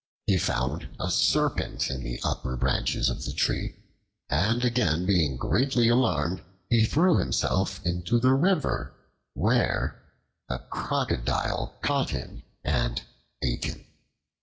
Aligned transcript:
He 0.25 0.39
found 0.39 0.89
a 0.99 1.11
serpent 1.11 1.91
in 1.91 2.01
the 2.03 2.19
upper 2.23 2.57
branches 2.57 3.07
of 3.07 3.23
the 3.23 3.33
tree, 3.33 3.75
and 4.31 4.65
again 4.65 5.05
being 5.05 5.37
greatly 5.37 5.89
alarmed, 5.89 6.41
he 6.71 6.85
threw 6.85 7.17
himself 7.19 7.79
into 7.85 8.17
the 8.19 8.33
river, 8.33 8.95
where 9.35 10.01
a 10.49 10.57
crocodile 10.57 11.77
caught 11.83 12.09
him 12.09 12.41
and 12.63 13.03
ate 13.43 13.65
him. 13.65 13.85